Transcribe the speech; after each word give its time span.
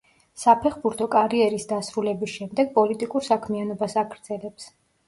საფეხბურთო 0.43 1.07
კარიერის 1.17 1.67
დასრულების 1.73 2.35
შემდეგ 2.39 2.75
პოლიტიკურ 2.81 3.29
საქმიანობას 3.31 3.99
აგრძელებს. 4.07 4.73